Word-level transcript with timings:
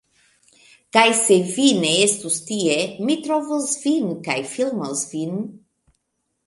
Kaj 0.97 1.03
se 1.19 1.37
vi 1.49 1.67
ne 1.83 1.91
estos 2.07 2.39
tie, 2.49 2.79
mi 3.11 3.19
trovos 3.29 3.69
vin 3.87 4.13
kaj 4.31 4.41
flimos 4.55 5.07
vin. 5.15 5.39